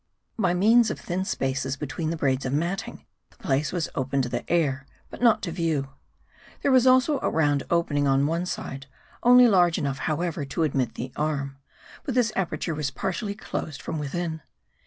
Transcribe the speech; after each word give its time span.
BY 0.39 0.55
means 0.55 0.89
of 0.89 0.99
thin 0.99 1.23
spaces 1.25 1.77
between 1.77 2.09
the 2.09 2.17
braids 2.17 2.43
of 2.43 2.53
matting, 2.53 3.05
the 3.29 3.37
place 3.37 3.71
was 3.71 3.87
open 3.93 4.23
to 4.23 4.29
the 4.29 4.43
air, 4.51 4.87
but 5.11 5.21
not 5.21 5.43
to 5.43 5.51
view. 5.51 5.89
There 6.63 6.71
was 6.71 6.87
also 6.87 7.19
a 7.21 7.29
round 7.29 7.61
opening 7.69 8.07
on 8.07 8.25
one 8.25 8.47
side, 8.47 8.87
only 9.21 9.47
large 9.47 9.77
enough, 9.77 9.99
how 9.99 10.21
ever, 10.21 10.43
to 10.43 10.63
admit 10.63 10.95
the 10.95 11.11
arm; 11.15 11.57
but 12.03 12.15
this 12.15 12.31
aperture 12.35 12.73
was 12.73 12.89
partially 12.89 13.35
closed 13.35 13.79
from 13.79 13.99
within. 13.99 14.41